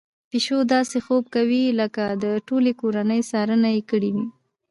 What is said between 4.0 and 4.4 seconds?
وي.